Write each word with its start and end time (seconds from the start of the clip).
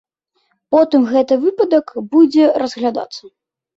Потым 0.75 1.05
гэты 1.11 1.37
выпадак 1.45 1.93
будзе 2.15 2.43
разглядацца. 2.67 3.23